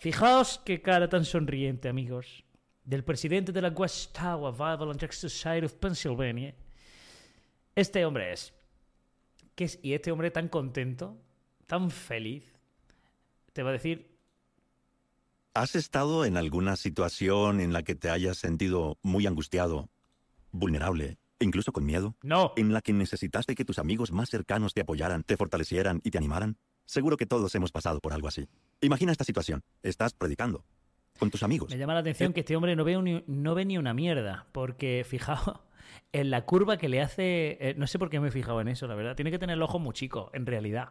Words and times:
Fijaos 0.00 0.58
qué 0.64 0.80
cara 0.80 1.10
tan 1.10 1.26
sonriente, 1.26 1.86
amigos, 1.86 2.42
del 2.84 3.04
presidente 3.04 3.52
de 3.52 3.60
la 3.60 3.68
West 3.68 4.16
Tower 4.16 4.50
Bible 4.50 4.92
and 4.92 5.12
Society 5.12 5.66
of 5.66 5.74
Pennsylvania. 5.74 6.54
Este 7.74 8.06
hombre 8.06 8.32
es. 8.32 8.54
¿Qué 9.54 9.64
es. 9.64 9.78
Y 9.82 9.92
este 9.92 10.10
hombre 10.10 10.30
tan 10.30 10.48
contento, 10.48 11.18
tan 11.66 11.90
feliz, 11.90 12.50
te 13.52 13.62
va 13.62 13.68
a 13.68 13.72
decir, 13.74 14.16
¿Has 15.52 15.74
estado 15.74 16.24
en 16.24 16.38
alguna 16.38 16.76
situación 16.76 17.60
en 17.60 17.74
la 17.74 17.82
que 17.82 17.94
te 17.94 18.08
hayas 18.08 18.38
sentido 18.38 18.96
muy 19.02 19.26
angustiado, 19.26 19.90
vulnerable, 20.50 21.18
incluso 21.40 21.72
con 21.72 21.84
miedo? 21.84 22.16
no. 22.22 22.54
¿En 22.56 22.72
la 22.72 22.80
que 22.80 22.94
necesitaste 22.94 23.54
que 23.54 23.66
tus 23.66 23.78
amigos 23.78 24.12
más 24.12 24.30
cercanos 24.30 24.72
te 24.72 24.80
apoyaran, 24.80 25.24
te 25.24 25.36
fortalecieran 25.36 26.00
y 26.04 26.10
te 26.10 26.16
animaran? 26.16 26.56
Seguro 26.86 27.18
que 27.18 27.26
todos 27.26 27.54
hemos 27.54 27.70
pasado 27.70 28.00
por 28.00 28.14
algo 28.14 28.28
así. 28.28 28.48
Imagina 28.80 29.12
esta 29.12 29.24
situación. 29.24 29.62
Estás 29.82 30.14
predicando 30.14 30.64
con 31.18 31.30
tus 31.30 31.42
amigos. 31.42 31.70
Me 31.70 31.78
llama 31.78 31.94
la 31.94 32.00
atención 32.00 32.32
que 32.32 32.40
este 32.40 32.56
hombre 32.56 32.74
no 32.76 32.84
ve, 32.84 32.96
un- 32.96 33.24
no 33.26 33.54
ve 33.54 33.64
ni 33.64 33.76
una 33.78 33.92
mierda, 33.92 34.46
porque 34.52 35.04
fijaos 35.08 35.60
en 36.12 36.30
la 36.30 36.44
curva 36.46 36.78
que 36.78 36.88
le 36.88 37.00
hace, 37.02 37.58
eh, 37.60 37.74
no 37.76 37.86
sé 37.86 37.98
por 37.98 38.08
qué 38.10 38.20
me 38.20 38.28
he 38.28 38.30
fijado 38.30 38.60
en 38.60 38.68
eso, 38.68 38.86
la 38.86 38.94
verdad, 38.94 39.16
tiene 39.16 39.30
que 39.30 39.38
tener 39.38 39.54
el 39.56 39.62
ojo 39.62 39.78
muy 39.78 39.92
chico, 39.92 40.30
en 40.32 40.46
realidad, 40.46 40.90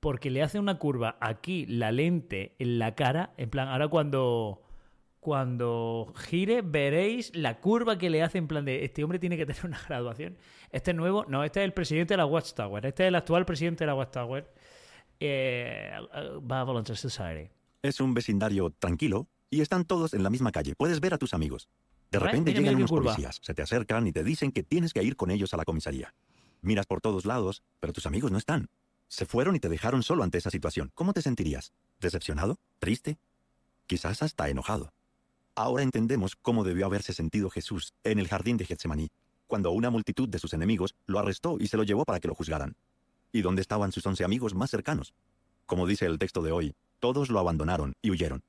porque 0.00 0.30
le 0.30 0.42
hace 0.42 0.58
una 0.58 0.78
curva 0.78 1.16
aquí, 1.20 1.64
la 1.66 1.90
lente 1.90 2.54
en 2.58 2.78
la 2.78 2.94
cara, 2.94 3.32
en 3.38 3.48
plan, 3.50 3.68
ahora 3.68 3.88
cuando, 3.88 4.62
cuando 5.20 6.12
gire 6.16 6.60
veréis 6.62 7.34
la 7.34 7.60
curva 7.60 7.98
que 7.98 8.10
le 8.10 8.22
hace 8.22 8.38
en 8.38 8.46
plan 8.48 8.64
de, 8.64 8.84
este 8.84 9.02
hombre 9.04 9.18
tiene 9.18 9.36
que 9.36 9.46
tener 9.46 9.64
una 9.64 9.80
graduación. 9.88 10.36
Este 10.70 10.90
es 10.90 10.96
nuevo, 10.96 11.24
no, 11.28 11.44
este 11.44 11.60
es 11.60 11.64
el 11.64 11.72
presidente 11.72 12.14
de 12.14 12.18
la 12.18 12.26
Watchtower, 12.26 12.84
este 12.84 13.04
es 13.04 13.08
el 13.08 13.14
actual 13.14 13.46
presidente 13.46 13.84
de 13.84 13.86
la 13.86 13.94
Watchtower, 13.94 14.48
eh, 15.20 15.90
va 16.50 16.60
a 16.60 16.64
Volunteer 16.64 16.96
Society. 16.96 17.50
Es 17.82 18.00
un 18.00 18.14
vecindario 18.14 18.70
tranquilo 18.78 19.28
y 19.50 19.60
están 19.60 19.84
todos 19.84 20.14
en 20.14 20.22
la 20.22 20.30
misma 20.30 20.52
calle. 20.52 20.74
Puedes 20.76 21.00
ver 21.00 21.14
a 21.14 21.18
tus 21.18 21.34
amigos. 21.34 21.68
De 22.10 22.18
repente 22.18 22.50
mira, 22.50 22.60
llegan 22.60 22.74
mira 22.74 22.84
unos 22.84 22.90
curva. 22.90 23.12
policías, 23.12 23.38
se 23.42 23.54
te 23.54 23.62
acercan 23.62 24.06
y 24.06 24.12
te 24.12 24.24
dicen 24.24 24.52
que 24.52 24.62
tienes 24.62 24.92
que 24.92 25.02
ir 25.02 25.16
con 25.16 25.30
ellos 25.30 25.52
a 25.54 25.56
la 25.56 25.64
comisaría. 25.64 26.14
Miras 26.62 26.86
por 26.86 27.00
todos 27.00 27.24
lados, 27.24 27.62
pero 27.80 27.92
tus 27.92 28.06
amigos 28.06 28.30
no 28.30 28.38
están. 28.38 28.68
Se 29.08 29.26
fueron 29.26 29.54
y 29.54 29.60
te 29.60 29.68
dejaron 29.68 30.02
solo 30.02 30.24
ante 30.24 30.38
esa 30.38 30.50
situación. 30.50 30.90
¿Cómo 30.94 31.12
te 31.12 31.22
sentirías? 31.22 31.72
¿Decepcionado? 32.00 32.58
¿Triste? 32.78 33.18
Quizás 33.86 34.22
hasta 34.22 34.48
enojado. 34.48 34.92
Ahora 35.54 35.82
entendemos 35.82 36.36
cómo 36.36 36.64
debió 36.64 36.86
haberse 36.86 37.12
sentido 37.12 37.50
Jesús 37.50 37.94
en 38.04 38.18
el 38.18 38.28
jardín 38.28 38.56
de 38.56 38.66
Getsemaní, 38.66 39.08
cuando 39.46 39.70
una 39.70 39.90
multitud 39.90 40.28
de 40.28 40.38
sus 40.38 40.52
enemigos 40.52 40.94
lo 41.06 41.18
arrestó 41.18 41.56
y 41.58 41.68
se 41.68 41.76
lo 41.76 41.84
llevó 41.84 42.04
para 42.04 42.20
que 42.20 42.28
lo 42.28 42.34
juzgaran. 42.34 42.76
¿Y 43.36 43.42
dónde 43.42 43.60
estaban 43.60 43.92
sus 43.92 44.06
once 44.06 44.24
amigos 44.24 44.54
más 44.54 44.70
cercanos? 44.70 45.12
Como 45.66 45.86
dice 45.86 46.06
el 46.06 46.18
texto 46.18 46.40
de 46.40 46.52
hoy, 46.52 46.74
todos 47.00 47.28
lo 47.28 47.38
abandonaron 47.38 47.92
y 48.00 48.10
huyeron. 48.10 48.42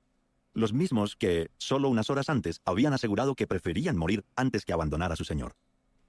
Los 0.54 0.72
mismos 0.72 1.18
que, 1.18 1.52
solo 1.58 1.90
unas 1.90 2.10
horas 2.10 2.30
antes, 2.30 2.62
habían 2.64 2.94
asegurado 2.94 3.36
que 3.36 3.48
preferían 3.48 3.98
morir 3.98 4.24
antes 4.38 4.64
que 4.64 4.72
abandonar 4.72 5.12
a 5.12 5.18
su 5.18 5.26
Señor. 5.26 5.58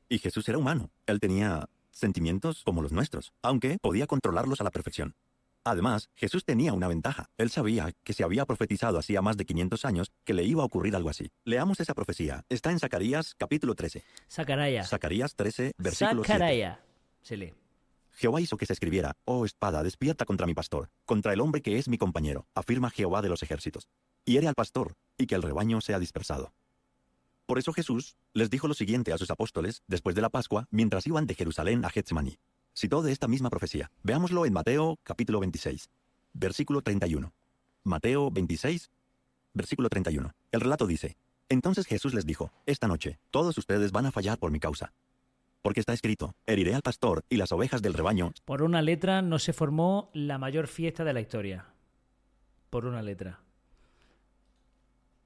Y 0.09 0.21
Jesús 0.21 0.49
era 0.49 0.59
humano. 0.59 0.93
Él 1.07 1.19
tenía 1.19 1.69
sentimientos 1.91 2.63
como 2.63 2.81
los 2.81 2.93
nuestros, 2.93 3.33
aunque 3.43 3.79
podía 3.83 4.07
controlarlos 4.07 4.61
a 4.61 4.65
la 4.65 4.71
perfección. 4.71 5.17
Además, 5.65 6.09
Jesús 6.15 6.45
tenía 6.45 6.73
una 6.73 6.87
ventaja. 6.87 7.31
Él 7.37 7.51
sabía 7.51 7.91
que 8.05 8.13
se 8.13 8.23
había 8.23 8.47
profetizado 8.47 9.01
hacía 9.01 9.23
más 9.23 9.37
de 9.37 9.45
500 9.45 9.85
años 9.87 10.13
que 10.23 10.35
le 10.35 10.45
iba 10.45 10.63
a 10.63 10.67
ocurrir 10.67 10.95
algo 10.95 11.11
así. 11.11 11.33
Leamos 11.45 11.81
esa 11.81 11.95
profecía. 11.95 12.45
Está 12.49 12.71
en 12.71 12.79
Zacarías 12.79 13.35
capítulo 13.35 13.75
13. 13.75 14.05
Sacaraya. 14.29 14.85
Zacarías 14.85 15.35
13, 15.35 15.73
versículo 15.79 16.23
7. 16.23 16.33
Sacaraya. 16.33 16.81
Se 17.23 17.37
lee. 17.37 17.55
Jehová 18.19 18.41
hizo 18.41 18.57
que 18.57 18.67
se 18.67 18.73
escribiera, 18.73 19.17
Oh 19.25 19.45
espada, 19.45 19.85
despierta 19.85 20.25
contra 20.25 20.45
mi 20.45 20.53
pastor, 20.53 20.91
contra 21.07 21.33
el 21.33 21.41
hombre 21.41 21.63
que 21.63 21.79
es 21.79 21.87
mi 21.87 21.99
compañero, 21.99 22.49
afirma 22.53 22.91
Jehová 22.91 23.23
de 23.23 23.29
los 23.29 23.45
ejércitos. 23.45 23.89
Hiere 24.25 24.49
al 24.49 24.57
pastor, 24.57 24.97
y 25.17 25.29
que 25.29 25.37
el 25.37 25.43
rebaño 25.43 25.81
sea 25.81 26.01
dispersado. 26.01 26.53
Por 27.47 27.61
eso 27.61 27.73
Jesús 27.73 28.17
les 28.35 28.51
dijo 28.51 28.67
lo 28.67 28.75
siguiente 28.75 29.13
a 29.13 29.19
sus 29.19 29.31
apóstoles 29.31 29.85
después 29.87 30.17
de 30.17 30.23
la 30.23 30.31
Pascua, 30.31 30.67
mientras 30.73 31.07
iban 31.07 31.27
de 31.27 31.37
Jerusalén 31.37 31.85
a 31.85 31.91
Getsemaní. 31.91 32.41
Citó 32.75 33.03
de 33.03 33.13
esta 33.13 33.29
misma 33.29 33.51
profecía. 33.51 33.93
Veámoslo 34.03 34.47
en 34.47 34.53
Mateo 34.53 34.99
capítulo 35.05 35.39
26, 35.39 35.89
versículo 36.33 36.83
31. 36.83 37.33
Mateo 37.85 38.33
26, 38.33 38.91
versículo 39.55 39.89
31. 39.89 40.35
El 40.51 40.61
relato 40.61 40.89
dice, 40.89 41.17
Entonces 41.49 41.87
Jesús 41.87 42.15
les 42.15 42.27
dijo, 42.27 42.51
Esta 42.67 42.89
noche, 42.89 43.21
todos 43.31 43.57
ustedes 43.59 43.93
van 43.93 44.07
a 44.07 44.11
fallar 44.11 44.39
por 44.39 44.51
mi 44.51 44.59
causa. 44.59 44.93
Porque 45.69 45.81
está 45.81 45.93
escrito, 45.93 46.35
heriré 46.47 46.75
al 46.75 46.81
pastor 46.81 47.27
y 47.29 47.37
las 47.37 47.53
ovejas 47.53 47.83
del 47.83 47.93
rebaño 47.93 48.33
Por 48.47 48.63
una 48.63 48.81
letra 48.81 49.21
no 49.21 49.39
se 49.39 49.53
formó 49.53 50.11
la 50.15 50.39
mayor 50.39 50.67
fiesta 50.67 51.05
de 51.05 51.13
la 51.13 51.21
historia. 51.21 51.67
Por 52.71 52.87
una 52.87 53.03
letra. 53.03 53.43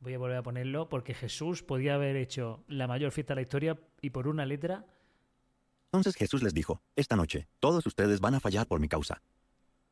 Voy 0.01 0.15
a 0.15 0.19
volver 0.19 0.39
a 0.39 0.43
ponerlo 0.43 0.89
porque 0.89 1.15
Jesús 1.15 1.63
podía 1.63 1.95
haber 1.95 2.17
hecho 2.17 2.65
la 2.67 2.89
mayor 2.89 3.13
fiesta 3.13 3.35
de 3.35 3.37
la 3.37 3.43
historia 3.43 3.79
y 4.01 4.11
por 4.11 4.27
una 4.27 4.45
letra. 4.45 4.85
Entonces 5.93 6.17
Jesús 6.17 6.43
les 6.43 6.55
dijo, 6.55 6.83
Esta 6.97 7.15
noche, 7.15 7.47
todos 7.61 7.87
ustedes 7.87 8.19
van 8.19 8.35
a 8.35 8.41
fallar 8.41 8.67
por 8.67 8.81
mi 8.81 8.89
causa. 8.89 9.23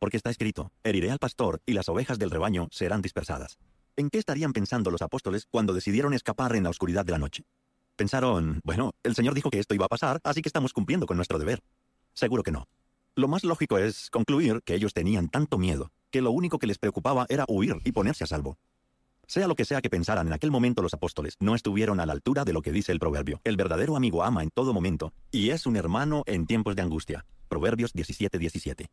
Porque 0.00 0.16
está 0.16 0.30
escrito, 0.30 0.72
heriré 0.82 1.12
al 1.12 1.20
pastor 1.20 1.62
y 1.64 1.74
las 1.74 1.88
ovejas 1.88 2.18
del 2.18 2.32
rebaño 2.32 2.66
serán 2.72 3.02
dispersadas. 3.02 3.60
¿En 3.94 4.10
qué 4.10 4.18
estarían 4.18 4.52
pensando 4.52 4.90
los 4.90 5.02
apóstoles 5.02 5.46
cuando 5.48 5.74
decidieron 5.74 6.12
escapar 6.12 6.56
en 6.56 6.64
la 6.64 6.70
oscuridad 6.70 7.04
de 7.04 7.12
la 7.12 7.18
noche? 7.18 7.44
Pensaron, 8.00 8.62
bueno, 8.64 8.94
el 9.02 9.14
Señor 9.14 9.34
dijo 9.34 9.50
que 9.50 9.58
esto 9.58 9.74
iba 9.74 9.84
a 9.84 9.88
pasar, 9.88 10.20
así 10.24 10.40
que 10.40 10.48
estamos 10.48 10.72
cumpliendo 10.72 11.04
con 11.04 11.18
nuestro 11.18 11.38
deber. 11.38 11.60
Seguro 12.14 12.42
que 12.42 12.50
no. 12.50 12.66
Lo 13.14 13.28
más 13.28 13.44
lógico 13.44 13.76
es 13.76 14.08
concluir 14.08 14.62
que 14.64 14.74
ellos 14.74 14.94
tenían 14.94 15.28
tanto 15.28 15.58
miedo 15.58 15.92
que 16.10 16.22
lo 16.22 16.30
único 16.30 16.58
que 16.58 16.66
les 16.66 16.78
preocupaba 16.78 17.26
era 17.28 17.44
huir 17.46 17.76
y 17.84 17.92
ponerse 17.92 18.24
a 18.24 18.26
salvo. 18.26 18.56
Sea 19.26 19.46
lo 19.46 19.54
que 19.54 19.66
sea 19.66 19.82
que 19.82 19.90
pensaran 19.90 20.26
en 20.26 20.32
aquel 20.32 20.50
momento 20.50 20.80
los 20.80 20.94
apóstoles, 20.94 21.34
no 21.40 21.54
estuvieron 21.54 22.00
a 22.00 22.06
la 22.06 22.14
altura 22.14 22.46
de 22.46 22.54
lo 22.54 22.62
que 22.62 22.72
dice 22.72 22.90
el 22.90 23.00
proverbio. 23.00 23.38
El 23.44 23.58
verdadero 23.58 23.96
amigo 23.96 24.24
ama 24.24 24.42
en 24.42 24.48
todo 24.48 24.72
momento 24.72 25.12
y 25.30 25.50
es 25.50 25.66
un 25.66 25.76
hermano 25.76 26.22
en 26.24 26.46
tiempos 26.46 26.76
de 26.76 26.80
angustia. 26.80 27.26
Proverbios 27.50 27.92
17:17. 27.92 28.86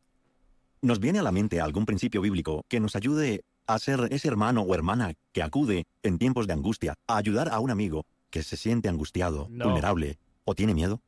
¿Nos 0.82 1.00
viene 1.00 1.20
a 1.20 1.24
la 1.24 1.32
mente 1.32 1.62
algún 1.62 1.86
principio 1.86 2.20
bíblico 2.20 2.66
que 2.68 2.82
nos 2.82 2.98
ayude 2.98 3.46
a 3.68 3.80
ser 3.80 4.10
ese 4.12 4.28
hermano 4.28 4.64
o 4.64 4.76
hermana 4.76 5.14
que 5.32 5.44
acude 5.44 5.86
en 6.04 6.18
tiempos 6.18 6.46
de 6.46 6.54
angustia 6.54 6.96
a 7.08 7.16
ayudar 7.16 7.48
a 7.48 7.62
un 7.62 7.72
amigo 7.72 8.06
que 8.30 8.44
se 8.44 8.58
siente 8.58 8.90
angustiado, 8.90 9.48
No. 9.50 9.66
vulnerable 9.66 10.20
o 10.46 10.56
tiene 10.56 10.74
miedo? 10.74 11.02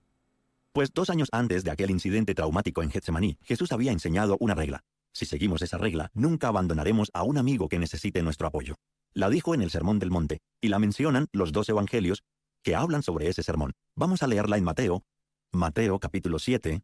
Pues 0.71 0.93
dos 0.93 1.09
años 1.09 1.29
antes 1.31 1.63
de 1.63 1.71
aquel 1.71 1.89
incidente 1.89 2.35
traumático 2.35 2.83
en 2.83 2.91
Getsemaní, 2.91 3.37
Jesús 3.41 3.71
había 3.71 3.91
enseñado 3.91 4.37
una 4.39 4.55
regla. 4.55 4.83
Si 5.11 5.25
seguimos 5.25 5.61
esa 5.61 5.77
regla, 5.77 6.11
nunca 6.13 6.47
abandonaremos 6.47 7.09
a 7.13 7.23
un 7.23 7.37
amigo 7.37 7.67
que 7.67 7.79
necesite 7.79 8.21
nuestro 8.21 8.47
apoyo. 8.47 8.75
La 9.13 9.29
dijo 9.29 9.55
en 9.55 9.61
el 9.61 9.71
Sermón 9.71 9.97
del 9.99 10.11
Monte, 10.11 10.41
y 10.61 10.67
la 10.67 10.77
mencionan 10.79 11.27
los 11.31 11.51
dos 11.51 11.67
evangelios 11.69 12.23
que 12.61 12.75
hablan 12.75 13.01
sobre 13.01 13.27
ese 13.27 13.41
sermón. 13.41 13.73
Vamos 13.95 14.21
a 14.21 14.27
leerla 14.27 14.57
en 14.57 14.63
Mateo, 14.63 15.03
Mateo 15.51 15.99
capítulo 15.99 16.37
7, 16.37 16.81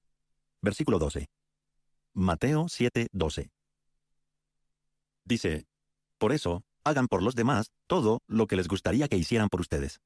versículo 0.62 0.98
12. 0.98 1.28
Mateo 2.14 2.66
7, 2.68 3.08
12. 3.12 3.52
Dice, 5.24 5.66
Por 6.18 6.32
eso, 6.32 6.64
hagan 6.84 7.08
por 7.08 7.22
los 7.22 7.36
demás 7.36 7.72
todo 7.88 8.22
lo 8.28 8.48
que 8.48 8.56
les 8.56 8.68
gustaría 8.68 9.08
que 9.08 9.18
hicieran 9.18 9.50
por 9.50 9.62
ustedes. 9.62 10.00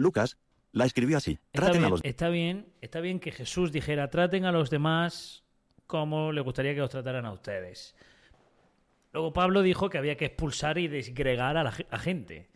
Lucas 0.00 0.38
la 0.72 0.84
escribió 0.84 1.16
así. 1.16 1.32
Está 1.52 1.66
Traten 1.66 1.80
bien, 1.80 1.84
a 1.84 1.88
los 1.90 2.00
está 2.04 2.28
bien, 2.28 2.72
está 2.80 3.00
bien 3.00 3.20
que 3.20 3.32
Jesús 3.32 3.72
dijera, 3.72 4.08
traten 4.10 4.44
a 4.44 4.52
los 4.52 4.70
demás 4.70 5.44
como 5.86 6.30
le 6.32 6.40
gustaría 6.40 6.74
que 6.74 6.80
los 6.80 6.90
trataran 6.90 7.26
a 7.26 7.32
ustedes. 7.32 7.96
Luego 9.12 9.32
Pablo 9.32 9.62
dijo 9.62 9.90
que 9.90 9.98
había 9.98 10.16
que 10.16 10.26
expulsar 10.26 10.78
y 10.78 10.86
desgregar 10.86 11.56
a 11.56 11.64
la 11.64 11.72
ge- 11.72 11.86
a 11.90 11.98
gente. 11.98 12.48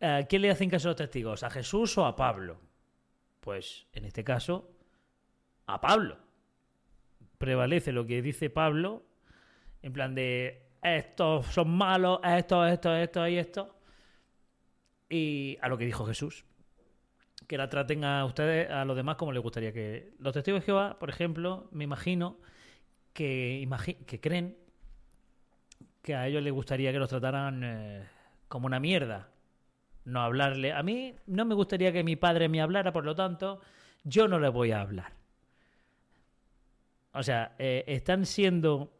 ¿A 0.00 0.22
quién 0.28 0.42
le 0.42 0.50
hacen 0.50 0.70
caso 0.70 0.88
los 0.88 0.96
testigos? 0.96 1.42
¿A 1.42 1.50
Jesús 1.50 1.98
o 1.98 2.06
a 2.06 2.14
Pablo? 2.14 2.60
Pues 3.40 3.88
en 3.92 4.04
este 4.04 4.22
caso, 4.22 4.70
a 5.66 5.80
Pablo. 5.80 6.18
Prevalece 7.38 7.90
lo 7.90 8.06
que 8.06 8.22
dice 8.22 8.50
Pablo, 8.50 9.04
en 9.82 9.92
plan 9.92 10.14
de 10.14 10.68
estos 10.82 11.46
son 11.46 11.70
malos, 11.70 12.20
esto, 12.22 12.64
esto, 12.64 12.94
esto 12.94 13.26
y 13.26 13.36
esto. 13.38 13.74
Y 15.08 15.58
a 15.60 15.68
lo 15.68 15.78
que 15.78 15.86
dijo 15.86 16.06
Jesús 16.06 16.44
que 17.48 17.56
la 17.56 17.68
traten 17.68 18.04
a 18.04 18.24
ustedes, 18.26 18.70
a 18.70 18.84
los 18.84 18.94
demás, 18.94 19.16
como 19.16 19.32
les 19.32 19.42
gustaría 19.42 19.72
que. 19.72 20.12
Los 20.20 20.34
testigos 20.34 20.60
de 20.60 20.66
Jehová, 20.66 20.98
por 20.98 21.08
ejemplo, 21.08 21.66
me 21.72 21.84
imagino 21.84 22.36
que, 23.14 23.66
creen 24.20 24.56
que 26.02 26.14
a 26.14 26.28
ellos 26.28 26.42
les 26.42 26.52
gustaría 26.52 26.92
que 26.92 26.98
los 26.98 27.08
trataran 27.08 27.62
eh, 27.64 28.06
como 28.48 28.66
una 28.66 28.78
mierda. 28.78 29.30
No 30.04 30.20
hablarle. 30.20 30.72
A 30.72 30.82
mí 30.82 31.14
no 31.26 31.46
me 31.46 31.54
gustaría 31.54 31.90
que 31.90 32.04
mi 32.04 32.16
padre 32.16 32.50
me 32.50 32.60
hablara, 32.60 32.92
por 32.92 33.04
lo 33.04 33.14
tanto, 33.14 33.60
yo 34.04 34.28
no 34.28 34.38
le 34.38 34.50
voy 34.50 34.72
a 34.72 34.82
hablar. 34.82 35.14
O 37.12 37.22
sea, 37.22 37.54
eh, 37.58 37.84
están 37.86 38.26
siendo 38.26 38.92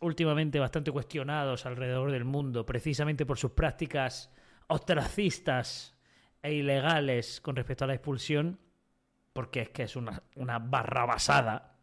últimamente 0.00 0.58
bastante 0.58 0.90
cuestionados 0.90 1.66
alrededor 1.66 2.10
del 2.10 2.24
mundo, 2.24 2.64
precisamente 2.64 3.26
por 3.26 3.38
sus 3.38 3.50
prácticas 3.50 4.32
ostracistas 4.68 5.99
e 6.42 6.52
ilegales 6.52 7.40
con 7.40 7.56
respecto 7.56 7.84
a 7.84 7.88
la 7.88 7.94
expulsión, 7.94 8.58
porque 9.32 9.62
es 9.62 9.68
que 9.70 9.84
es 9.84 9.96
una, 9.96 10.22
una 10.36 10.58
barrabasada. 10.58 11.76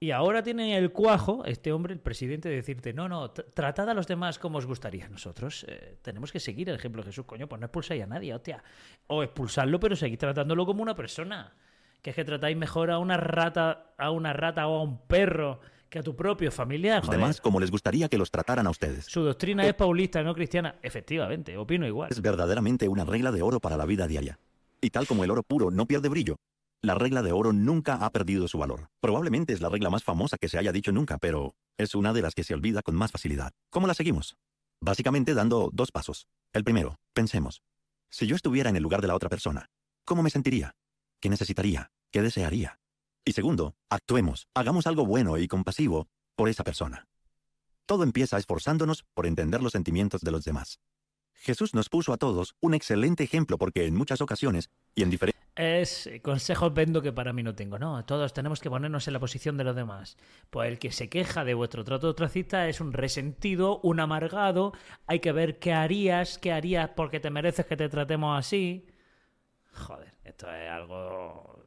Y 0.00 0.10
ahora 0.10 0.42
tiene 0.42 0.76
el 0.76 0.92
cuajo, 0.92 1.44
este 1.46 1.72
hombre, 1.72 1.94
el 1.94 2.00
presidente, 2.00 2.50
de 2.50 2.56
decirte, 2.56 2.92
no, 2.92 3.08
no, 3.08 3.30
tratad 3.30 3.88
a 3.88 3.94
los 3.94 4.06
demás 4.06 4.38
como 4.38 4.58
os 4.58 4.66
gustaría. 4.66 5.08
Nosotros 5.08 5.64
eh, 5.66 5.96
tenemos 6.02 6.30
que 6.30 6.40
seguir 6.40 6.68
el 6.68 6.76
ejemplo 6.76 7.02
de 7.02 7.06
Jesús, 7.06 7.24
coño, 7.24 7.48
pues 7.48 7.58
no 7.58 7.66
expulsáis 7.66 8.02
a 8.02 8.06
nadie, 8.06 8.34
hostia. 8.34 8.62
O 9.06 9.22
expulsarlo, 9.22 9.80
pero 9.80 9.96
seguid 9.96 10.18
tratándolo 10.18 10.66
como 10.66 10.82
una 10.82 10.94
persona. 10.94 11.54
Que 12.02 12.10
es 12.10 12.16
que 12.16 12.24
tratáis 12.24 12.54
mejor 12.54 12.90
a 12.90 12.98
una 12.98 13.16
rata, 13.16 13.94
a 13.96 14.10
una 14.10 14.34
rata 14.34 14.68
o 14.68 14.78
a 14.78 14.82
un 14.82 14.98
perro 15.06 15.60
que 15.94 16.00
a 16.00 16.02
tu 16.02 16.16
propio 16.16 16.50
familiar. 16.50 17.04
Joder. 17.04 17.20
Además, 17.20 17.40
como 17.40 17.60
les 17.60 17.70
gustaría 17.70 18.08
que 18.08 18.18
los 18.18 18.28
trataran 18.28 18.66
a 18.66 18.70
ustedes. 18.70 19.04
Su 19.04 19.22
doctrina 19.22 19.64
es 19.64 19.74
paulista, 19.74 20.24
no 20.24 20.34
cristiana. 20.34 20.74
Efectivamente, 20.82 21.56
opino 21.56 21.86
igual. 21.86 22.08
Es 22.10 22.20
verdaderamente 22.20 22.88
una 22.88 23.04
regla 23.04 23.30
de 23.30 23.42
oro 23.42 23.60
para 23.60 23.76
la 23.76 23.86
vida 23.86 24.08
diaria. 24.08 24.40
Y 24.80 24.90
tal 24.90 25.06
como 25.06 25.22
el 25.22 25.30
oro 25.30 25.44
puro 25.44 25.70
no 25.70 25.86
pierde 25.86 26.08
brillo, 26.08 26.34
la 26.82 26.96
regla 26.96 27.22
de 27.22 27.30
oro 27.30 27.52
nunca 27.52 27.94
ha 27.94 28.10
perdido 28.10 28.48
su 28.48 28.58
valor. 28.58 28.88
Probablemente 29.00 29.52
es 29.52 29.60
la 29.60 29.68
regla 29.68 29.88
más 29.88 30.02
famosa 30.02 30.36
que 30.36 30.48
se 30.48 30.58
haya 30.58 30.72
dicho 30.72 30.90
nunca, 30.90 31.18
pero 31.18 31.54
es 31.78 31.94
una 31.94 32.12
de 32.12 32.22
las 32.22 32.34
que 32.34 32.42
se 32.42 32.54
olvida 32.54 32.82
con 32.82 32.96
más 32.96 33.12
facilidad. 33.12 33.52
¿Cómo 33.70 33.86
la 33.86 33.94
seguimos? 33.94 34.36
Básicamente 34.80 35.32
dando 35.32 35.70
dos 35.72 35.92
pasos. 35.92 36.26
El 36.52 36.64
primero, 36.64 36.96
pensemos. 37.12 37.62
Si 38.10 38.26
yo 38.26 38.34
estuviera 38.34 38.68
en 38.68 38.74
el 38.74 38.82
lugar 38.82 39.00
de 39.00 39.06
la 39.06 39.14
otra 39.14 39.28
persona, 39.28 39.70
¿cómo 40.04 40.24
me 40.24 40.30
sentiría? 40.30 40.74
¿Qué 41.20 41.28
necesitaría? 41.28 41.92
¿Qué 42.10 42.20
desearía? 42.20 42.80
Y 43.24 43.32
segundo, 43.32 43.74
actuemos, 43.88 44.48
hagamos 44.54 44.86
algo 44.86 45.06
bueno 45.06 45.38
y 45.38 45.48
compasivo 45.48 46.08
por 46.36 46.48
esa 46.48 46.62
persona. 46.62 47.08
Todo 47.86 48.02
empieza 48.02 48.36
esforzándonos 48.36 49.04
por 49.14 49.26
entender 49.26 49.62
los 49.62 49.72
sentimientos 49.72 50.20
de 50.20 50.30
los 50.30 50.44
demás. 50.44 50.80
Jesús 51.32 51.74
nos 51.74 51.88
puso 51.88 52.12
a 52.12 52.16
todos 52.16 52.54
un 52.60 52.74
excelente 52.74 53.24
ejemplo 53.24 53.58
porque 53.58 53.86
en 53.86 53.94
muchas 53.94 54.20
ocasiones 54.20 54.70
y 54.94 55.02
en 55.02 55.10
diferentes 55.10 55.34
es 55.56 56.10
consejos 56.22 56.74
vendo 56.74 57.00
que 57.00 57.12
para 57.12 57.32
mí 57.32 57.42
no 57.42 57.54
tengo. 57.54 57.78
No, 57.78 58.04
todos 58.04 58.32
tenemos 58.32 58.60
que 58.60 58.68
ponernos 58.68 59.06
en 59.06 59.12
la 59.12 59.20
posición 59.20 59.56
de 59.56 59.64
los 59.64 59.76
demás. 59.76 60.16
Pues 60.50 60.68
el 60.68 60.78
que 60.78 60.90
se 60.90 61.08
queja 61.08 61.44
de 61.44 61.54
vuestro 61.54 61.84
trato 61.84 62.08
de 62.08 62.14
tracista 62.14 62.68
es 62.68 62.80
un 62.80 62.92
resentido, 62.92 63.78
un 63.82 64.00
amargado. 64.00 64.72
Hay 65.06 65.20
que 65.20 65.32
ver 65.32 65.60
qué 65.60 65.72
harías, 65.72 66.38
qué 66.38 66.52
harías 66.52 66.90
porque 66.96 67.20
te 67.20 67.30
mereces 67.30 67.66
que 67.66 67.76
te 67.76 67.88
tratemos 67.88 68.36
así. 68.36 68.86
Joder, 69.72 70.12
esto 70.24 70.52
es 70.52 70.70
algo 70.70 71.64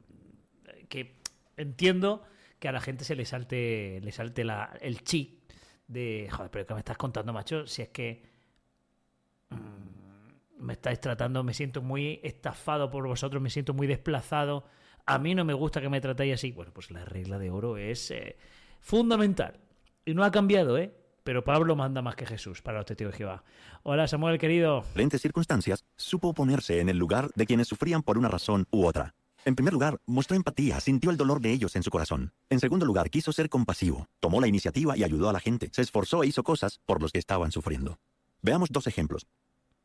que 0.90 1.18
entiendo 1.58 2.22
que 2.58 2.68
a 2.68 2.72
la 2.72 2.80
gente 2.80 3.04
se 3.04 3.14
le 3.14 3.24
salte, 3.24 4.00
le 4.02 4.12
salte 4.12 4.44
la, 4.44 4.76
el 4.80 5.02
chi 5.02 5.42
de, 5.86 6.28
joder, 6.30 6.50
pero 6.50 6.66
¿qué 6.66 6.74
me 6.74 6.80
estás 6.80 6.96
contando, 6.96 7.32
macho? 7.32 7.66
Si 7.66 7.82
es 7.82 7.88
que... 7.88 8.22
Mm, 9.50 9.88
me 10.58 10.72
estáis 10.72 11.00
tratando, 11.00 11.44
me 11.44 11.54
siento 11.54 11.82
muy 11.82 12.20
estafado 12.22 12.90
por 12.90 13.06
vosotros, 13.06 13.40
me 13.40 13.50
siento 13.50 13.74
muy 13.74 13.86
desplazado, 13.86 14.64
a 15.06 15.18
mí 15.18 15.34
no 15.34 15.44
me 15.44 15.54
gusta 15.54 15.80
que 15.80 15.88
me 15.88 16.00
tratéis 16.00 16.34
así. 16.34 16.52
Bueno, 16.52 16.72
pues 16.72 16.90
la 16.90 17.04
regla 17.04 17.38
de 17.38 17.50
oro 17.50 17.78
es 17.78 18.10
eh, 18.10 18.36
fundamental. 18.80 19.58
Y 20.04 20.14
no 20.14 20.24
ha 20.24 20.30
cambiado, 20.30 20.76
¿eh? 20.76 20.94
Pero 21.24 21.44
Pablo 21.44 21.76
manda 21.76 22.02
más 22.02 22.14
que 22.14 22.26
Jesús 22.26 22.62
para 22.62 22.78
los 22.78 22.86
testigos 22.86 23.12
de 23.12 23.18
Jehová. 23.18 23.44
Hola, 23.82 24.06
Samuel, 24.06 24.38
querido. 24.38 24.84
En 24.94 25.10
circunstancias, 25.10 25.84
supo 25.96 26.32
ponerse 26.32 26.80
en 26.80 26.88
el 26.88 26.98
lugar 26.98 27.30
de 27.34 27.46
quienes 27.46 27.68
sufrían 27.68 28.02
por 28.02 28.18
una 28.18 28.28
razón 28.28 28.66
u 28.70 28.86
otra. 28.86 29.14
En 29.44 29.54
primer 29.54 29.72
lugar, 29.72 29.98
mostró 30.06 30.36
empatía, 30.36 30.80
sintió 30.80 31.10
el 31.10 31.16
dolor 31.16 31.40
de 31.40 31.52
ellos 31.52 31.76
en 31.76 31.82
su 31.82 31.90
corazón. 31.90 32.32
En 32.50 32.60
segundo 32.60 32.84
lugar, 32.84 33.10
quiso 33.10 33.32
ser 33.32 33.48
compasivo, 33.48 34.08
tomó 34.20 34.40
la 34.40 34.48
iniciativa 34.48 34.96
y 34.96 35.04
ayudó 35.04 35.28
a 35.28 35.32
la 35.32 35.40
gente, 35.40 35.68
se 35.72 35.82
esforzó 35.82 36.22
e 36.22 36.26
hizo 36.26 36.42
cosas 36.42 36.80
por 36.84 37.00
los 37.00 37.12
que 37.12 37.18
estaban 37.18 37.52
sufriendo. 37.52 37.98
Veamos 38.42 38.70
dos 38.70 38.86
ejemplos. 38.86 39.26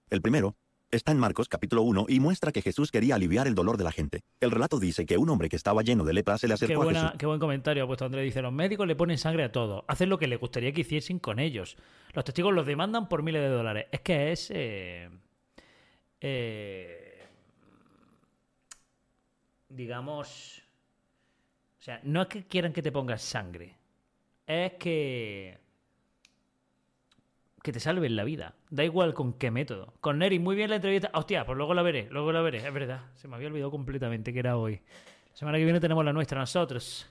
El 0.09 0.21
primero 0.21 0.55
está 0.91 1.11
en 1.11 1.17
Marcos 1.17 1.50
capítulo 1.50 1.81
1 1.83 2.05
y 2.07 2.19
muestra 2.19 2.51
que 2.51 2.61
Jesús 2.61 2.91
quería 2.91 3.15
aliviar 3.15 3.47
el 3.47 3.55
dolor 3.55 3.77
de 3.77 3.83
la 3.83 3.91
gente. 3.91 4.21
El 4.39 4.51
relato 4.51 4.79
dice 4.79 5.05
que 5.05 5.17
un 5.17 5.29
hombre 5.29 5.50
que 5.50 5.55
estaba 5.55 5.81
lleno 5.81 6.03
de 6.03 6.13
lepra 6.13 6.38
se 6.38 6.47
le 6.47 6.53
acercó 6.53 6.81
qué 6.81 6.89
a 6.89 6.94
Jesús. 6.94 7.11
Qué 7.17 7.25
buen 7.25 7.39
comentario 7.39 7.83
ha 7.83 7.88
puesto 7.88 8.05
Andrés. 8.05 8.25
Dice, 8.25 8.41
los 8.41 8.53
médicos 8.53 8.88
le 8.88 8.95
ponen 8.95 9.17
sangre 9.17 9.44
a 9.44 9.51
todo. 9.51 9.85
Hacen 9.88 10.09
lo 10.09 10.19
que 10.19 10.27
le 10.27 10.35
gustaría 10.35 10.71
que 10.71 10.81
hiciesen 10.81 11.19
con 11.19 11.39
ellos. 11.39 11.77
Los 12.13 12.25
testigos 12.25 12.53
los 12.53 12.65
demandan 12.65 13.09
por 13.09 13.23
miles 13.23 13.41
de 13.41 13.50
dólares. 13.50 13.88
Es 13.91 14.01
que 14.01 14.31
es... 14.31 14.51
Eh, 14.53 15.09
eh, 16.21 17.12
digamos... 19.75 20.62
O 21.80 21.84
sea, 21.84 22.00
no 22.04 22.22
es 22.22 22.28
que 22.30 22.46
quieran 22.46 22.72
que 22.72 22.81
te 22.81 22.92
pongas 22.92 23.22
sangre. 23.22 23.75
Es 24.48 24.74
que 24.74 25.60
que 27.64 27.72
te 27.72 27.80
salven 27.80 28.16
la 28.16 28.25
vida. 28.25 28.56
Da 28.70 28.84
igual 28.84 29.14
con 29.14 29.34
qué 29.34 29.50
método. 29.50 29.94
Con 30.02 30.20
Neri, 30.20 30.38
muy 30.38 30.56
bien 30.56 30.70
la 30.70 30.75
entrevista. 30.75 31.10
Hostia, 31.14 31.46
pues 31.46 31.58
luego 31.58 31.74
la 31.74 31.81
veré, 31.81 32.10
luego 32.12 32.31
la 32.34 32.42
veré. 32.42 32.58
Es 32.58 32.74
verdad, 32.74 33.02
se 33.16 33.28
me 33.28 33.38
había 33.38 33.48
olvidado 33.48 33.72
completamente 33.72 34.34
que 34.34 34.40
era 34.40 34.58
hoy. 34.58 34.81
La 35.31 35.38
semana 35.38 35.58
que 35.58 35.64
viene 35.64 35.80
tenemos 35.80 36.04
la 36.04 36.12
nuestra, 36.12 36.40
nosotros. 36.40 37.08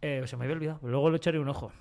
Eh, 0.00 0.22
se 0.24 0.36
me 0.36 0.44
había 0.44 0.56
olvidado, 0.56 0.80
luego 0.82 1.10
le 1.10 1.16
echaré 1.16 1.38
un 1.38 1.48
ojo. 1.48 1.72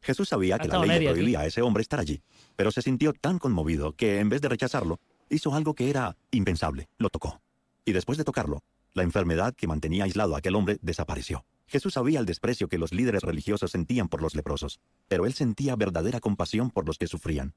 Jesús 0.00 0.28
sabía 0.28 0.58
que 0.58 0.68
la 0.68 0.84
ley 0.84 1.06
prohibía 1.06 1.40
a 1.40 1.46
ese 1.46 1.62
hombre 1.62 1.82
estar 1.82 2.00
allí, 2.00 2.22
pero 2.56 2.70
se 2.70 2.82
sintió 2.82 3.12
tan 3.12 3.38
conmovido 3.38 3.92
que 3.92 4.20
en 4.20 4.28
vez 4.28 4.40
de 4.40 4.48
rechazarlo, 4.48 5.00
hizo 5.28 5.54
algo 5.54 5.74
que 5.74 5.90
era 5.90 6.16
impensable, 6.30 6.88
lo 6.98 7.08
tocó. 7.08 7.41
Y 7.84 7.92
después 7.92 8.18
de 8.18 8.24
tocarlo, 8.24 8.60
la 8.94 9.02
enfermedad 9.02 9.54
que 9.54 9.66
mantenía 9.66 10.04
aislado 10.04 10.34
a 10.34 10.38
aquel 10.38 10.54
hombre 10.54 10.78
desapareció. 10.82 11.44
Jesús 11.66 11.94
sabía 11.94 12.20
el 12.20 12.26
desprecio 12.26 12.68
que 12.68 12.78
los 12.78 12.92
líderes 12.92 13.22
religiosos 13.22 13.70
sentían 13.70 14.08
por 14.08 14.22
los 14.22 14.34
leprosos, 14.34 14.80
pero 15.08 15.26
él 15.26 15.32
sentía 15.32 15.76
verdadera 15.76 16.20
compasión 16.20 16.70
por 16.70 16.86
los 16.86 16.98
que 16.98 17.06
sufrían. 17.06 17.54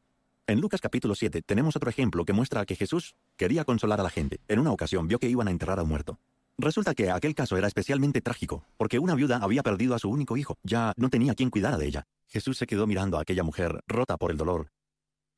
En 0.47 0.61
Lucas 0.61 0.81
capítulo 0.81 1.15
7 1.15 1.41
tenemos 1.41 1.75
otro 1.75 1.89
ejemplo 1.89 2.23
que 2.23 2.33
muestra 2.33 2.65
que 2.65 2.75
Jesús 2.75 3.15
quería 3.35 3.65
consolar 3.65 3.99
a 3.99 4.03
la 4.03 4.09
gente. 4.09 4.39
En 4.47 4.59
una 4.59 4.71
ocasión 4.71 5.07
vio 5.07 5.19
que 5.19 5.29
iban 5.29 5.47
a 5.47 5.51
enterrar 5.51 5.79
a 5.79 5.83
un 5.83 5.89
muerto. 5.89 6.19
Resulta 6.57 6.95
que 6.95 7.11
aquel 7.11 7.35
caso 7.35 7.57
era 7.57 7.67
especialmente 7.67 8.21
trágico, 8.21 8.63
porque 8.77 8.99
una 8.99 9.15
viuda 9.15 9.37
había 9.37 9.63
perdido 9.63 9.95
a 9.95 9.99
su 9.99 10.09
único 10.09 10.37
hijo, 10.37 10.57
ya 10.63 10.93
no 10.95 11.09
tenía 11.09 11.35
quien 11.35 11.49
cuidara 11.49 11.77
de 11.77 11.87
ella. 11.87 12.07
Jesús 12.27 12.57
se 12.57 12.67
quedó 12.67 12.87
mirando 12.87 13.17
a 13.17 13.21
aquella 13.21 13.43
mujer 13.43 13.81
rota 13.87 14.17
por 14.17 14.31
el 14.31 14.37
dolor 14.37 14.69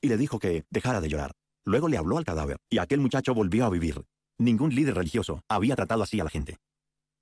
y 0.01 0.09
le 0.09 0.17
dijo 0.17 0.39
que 0.39 0.65
dejara 0.69 1.01
de 1.01 1.09
llorar. 1.09 1.31
Luego 1.65 1.89
le 1.89 1.97
habló 1.97 2.17
al 2.17 2.25
cadáver, 2.25 2.57
y 2.69 2.77
aquel 2.77 2.99
muchacho 2.99 3.33
volvió 3.33 3.65
a 3.65 3.69
vivir. 3.69 4.03
Ningún 4.39 4.75
líder 4.75 4.95
religioso 4.95 5.41
había 5.49 5.75
tratado 5.75 6.03
así 6.03 6.19
a 6.19 6.23
la 6.23 6.29
gente. 6.29 6.57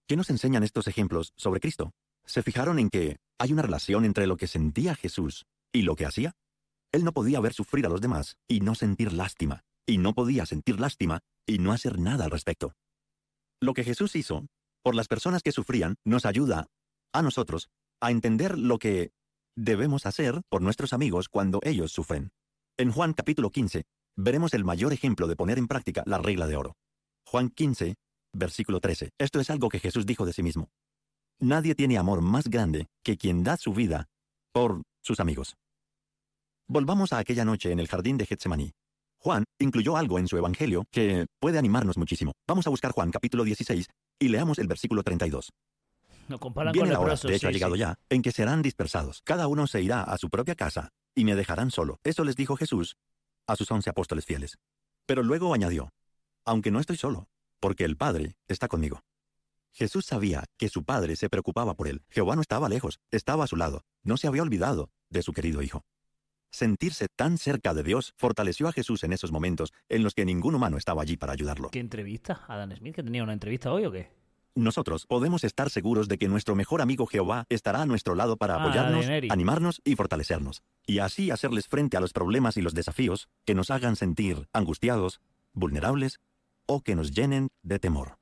¿Qué 0.08 0.18
nos 0.18 0.30
enseñan 0.30 0.64
estos 0.64 0.88
ejemplos 0.88 1.32
sobre 1.38 1.62
Cristo? 1.62 1.92
¿Se 2.26 2.44
fijaron 2.44 2.78
en 2.78 2.90
que 2.90 3.18
hay 3.40 3.54
una 3.54 3.62
relación 3.62 4.04
entre 4.04 4.28
lo 4.28 4.36
que 4.36 4.48
sentía 4.48 4.96
Jesús 4.96 5.46
y 5.72 5.84
lo 5.84 5.96
que 5.96 6.06
hacía? 6.06 6.34
Él 6.92 7.04
no 7.04 7.14
podía 7.14 7.40
ver 7.40 7.54
sufrir 7.54 7.86
a 7.86 7.90
los 7.90 8.02
demás 8.02 8.38
y 8.48 8.60
no 8.60 8.76
sentir 8.76 9.14
lástima, 9.14 9.64
y 9.86 9.98
no 9.98 10.14
podía 10.14 10.46
sentir 10.46 10.80
lástima 10.80 11.22
y 11.46 11.60
no 11.60 11.72
hacer 11.72 12.00
nada 12.00 12.26
al 12.26 12.32
respecto. 12.32 12.74
Lo 13.62 13.74
que 13.74 13.84
Jesús 13.84 14.16
hizo 14.16 14.46
por 14.84 14.94
las 14.94 15.08
personas 15.08 15.42
que 15.42 15.52
sufrían 15.52 15.96
nos 16.04 16.26
ayuda 16.26 16.68
a 17.14 17.22
nosotros 17.22 17.70
a 18.02 18.12
entender 18.12 18.58
lo 18.58 18.78
que 18.78 19.12
debemos 19.56 20.06
hacer 20.06 20.42
por 20.50 20.62
nuestros 20.62 20.92
amigos 20.92 21.30
cuando 21.30 21.62
ellos 21.64 21.94
sufren. 21.94 22.32
En 22.78 22.92
Juan 22.92 23.14
capítulo 23.14 23.52
15 23.52 23.86
veremos 24.18 24.54
el 24.54 24.66
mayor 24.66 24.92
ejemplo 24.92 25.28
de 25.28 25.36
poner 25.38 25.58
en 25.58 25.68
práctica 25.68 26.04
la 26.06 26.18
regla 26.18 26.46
de 26.46 26.58
oro. 26.58 26.76
Juan 27.36 27.50
15, 27.50 27.96
versículo 28.32 28.80
13. 28.80 29.10
Esto 29.20 29.42
es 29.42 29.50
algo 29.50 29.68
que 29.68 29.82
Jesús 29.82 30.06
dijo 30.06 30.26
de 30.26 30.32
sí 30.32 30.42
mismo. 30.42 30.70
Nadie 31.38 31.76
tiene 31.76 31.98
amor 31.98 32.22
más 32.22 32.48
grande 32.48 32.88
que 33.04 33.18
quien 33.18 33.44
da 33.44 33.58
su 33.58 33.74
vida 33.74 34.08
por 34.54 34.84
sus 35.02 35.20
amigos. 35.20 35.56
Volvamos 36.70 37.12
a 37.12 37.18
aquella 37.18 37.44
noche 37.44 37.74
en 37.74 37.80
el 37.82 37.90
jardín 37.90 38.16
de 38.16 38.26
Getsemaní. 38.26 38.72
Juan 39.20 39.44
incluyó 39.60 39.98
algo 39.98 40.18
en 40.18 40.30
su 40.30 40.38
evangelio 40.38 40.86
que 40.90 41.26
puede 41.42 41.58
animarnos 41.60 41.98
muchísimo. 41.98 42.32
Vamos 42.48 42.68
a 42.68 42.70
buscar 42.70 42.94
Juan 42.94 43.12
capítulo 43.12 43.44
16 43.44 43.86
y 44.18 44.30
leamos 44.30 44.58
el 44.58 44.68
versículo 44.68 45.04
32. 45.04 45.50
No 46.30 46.40
comparan 46.40 46.72
Viene 46.72 46.88
con 46.88 46.94
la 46.94 47.00
hora, 47.00 47.08
brazo, 47.08 47.28
de 47.28 47.36
hecho 47.36 47.48
sí, 47.48 47.50
ha 47.50 47.52
llegado 47.52 47.76
sí. 47.76 47.82
ya, 47.82 47.96
en 48.08 48.22
que 48.22 48.32
serán 48.32 48.62
dispersados. 48.62 49.20
Cada 49.26 49.50
uno 49.50 49.68
se 49.68 49.82
irá 49.82 50.04
a 50.04 50.18
su 50.18 50.30
propia 50.30 50.56
casa 50.56 50.92
y 51.14 51.26
me 51.26 51.36
dejarán 51.36 51.70
solo. 51.70 51.98
Eso 52.06 52.24
les 52.24 52.38
dijo 52.38 52.56
Jesús 52.56 52.96
a 53.46 53.58
sus 53.58 53.70
once 53.72 53.90
apóstoles 53.90 54.26
fieles. 54.26 54.56
Pero 55.06 55.22
luego 55.22 55.54
añadió, 55.54 55.90
aunque 56.46 56.72
no 56.72 56.80
estoy 56.80 56.98
solo, 56.98 57.28
porque 57.60 57.84
el 57.84 57.98
Padre 57.98 58.38
está 58.48 58.68
conmigo. 58.68 59.04
Jesús 59.72 60.06
sabía 60.06 60.46
que 60.58 60.70
su 60.70 60.86
Padre 60.86 61.18
se 61.18 61.30
preocupaba 61.30 61.74
por 61.74 61.90
él. 61.90 62.04
Jehová 62.10 62.36
no 62.36 62.42
estaba 62.42 62.70
lejos, 62.70 63.00
estaba 63.12 63.44
a 63.44 63.48
su 63.48 63.58
lado, 63.58 63.84
no 64.04 64.16
se 64.16 64.28
había 64.28 64.42
olvidado 64.42 64.90
de 65.10 65.22
su 65.22 65.34
querido 65.34 65.62
Hijo. 65.62 65.84
Sentirse 66.50 67.08
tan 67.14 67.38
cerca 67.38 67.74
de 67.74 67.84
Dios 67.84 68.14
fortaleció 68.16 68.70
a 68.70 68.72
Jesús 68.72 69.04
en 69.04 69.12
esos 69.12 69.34
momentos 69.34 69.74
en 69.90 70.04
los 70.04 70.14
que 70.14 70.24
ningún 70.24 70.56
humano 70.56 70.78
estaba 70.78 71.02
allí 71.02 71.18
para 71.18 71.34
ayudarlo. 71.34 71.70
¿Qué 71.72 71.80
entrevista? 71.80 72.46
¿Adam 72.48 72.74
Smith 72.74 72.96
que 72.96 73.04
tenía 73.04 73.24
una 73.24 73.34
entrevista 73.34 73.74
hoy 73.74 73.84
o 73.86 73.92
qué? 73.92 74.10
Nosotros 74.58 75.06
podemos 75.06 75.44
estar 75.44 75.70
seguros 75.70 76.08
de 76.08 76.18
que 76.18 76.30
nuestro 76.30 76.56
mejor 76.56 76.82
amigo 76.82 77.08
Jehová 77.08 77.46
estará 77.50 77.82
a 77.82 77.86
nuestro 77.86 78.16
lado 78.16 78.38
para 78.38 78.56
Ah, 78.56 78.64
apoyarnos, 78.64 79.06
animarnos 79.30 79.82
y 79.84 79.98
fortalecernos, 79.98 80.64
y 80.88 81.00
así 81.00 81.30
hacerles 81.30 81.68
frente 81.68 81.98
a 81.98 82.00
los 82.00 82.14
problemas 82.14 82.56
y 82.56 82.62
los 82.62 82.74
desafíos 82.74 83.28
que 83.44 83.54
nos 83.54 83.70
hagan 83.70 83.98
sentir 83.98 84.48
angustiados, 84.54 85.20
vulnerables 85.52 86.22
o 86.66 86.82
que 86.82 86.96
nos 86.96 87.12
llenen 87.12 87.50
de 87.64 87.80
temor. 87.80 88.18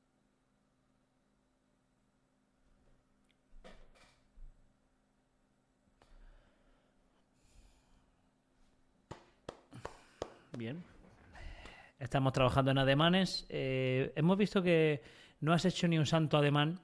Bien. 10.57 10.83
Estamos 11.99 12.33
trabajando 12.33 12.71
en 12.71 12.77
ademanes. 12.77 13.45
Eh, 13.49 14.13
hemos 14.15 14.37
visto 14.37 14.61
que 14.61 15.01
no 15.39 15.53
has 15.53 15.65
hecho 15.65 15.87
ni 15.87 15.97
un 15.97 16.05
santo 16.05 16.37
ademán 16.37 16.79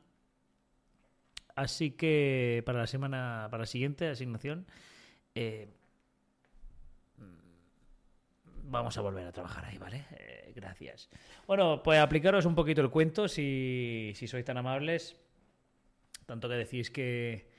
Así 1.59 1.91
que 1.91 2.63
para 2.65 2.79
la 2.79 2.87
semana, 2.87 3.49
para 3.51 3.63
la 3.63 3.67
siguiente 3.67 4.07
asignación, 4.07 4.65
eh, 5.35 5.67
vamos 8.69 8.97
a 8.97 9.01
volver 9.01 9.25
a 9.27 9.31
trabajar 9.31 9.65
ahí, 9.65 9.77
¿vale? 9.77 10.05
Eh, 10.11 10.53
gracias. 10.55 11.09
Bueno, 11.47 11.81
pues 11.83 11.99
aplicaros 11.99 12.45
un 12.45 12.55
poquito 12.55 12.81
el 12.81 12.89
cuento 12.89 13.27
si, 13.27 14.13
si 14.15 14.27
sois 14.27 14.45
tan 14.45 14.57
amables. 14.57 15.17
Tanto 16.25 16.47
que 16.47 16.55
decís 16.55 16.91
que, 16.91 17.49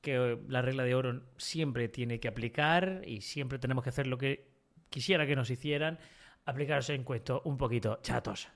que 0.00 0.38
la 0.48 0.62
regla 0.62 0.84
de 0.84 0.94
oro 0.94 1.22
siempre 1.36 1.88
tiene 1.88 2.20
que 2.20 2.28
aplicar 2.28 3.02
y 3.06 3.20
siempre 3.20 3.58
tenemos 3.58 3.84
que 3.84 3.90
hacer 3.90 4.06
lo 4.06 4.18
que 4.18 4.48
quisiera 4.88 5.26
que 5.26 5.36
nos 5.36 5.50
hicieran. 5.50 5.98
Aplicaros 6.46 6.90
en 6.90 7.04
cuento 7.04 7.42
un 7.44 7.56
poquito 7.56 7.98
chatos. 8.02 8.48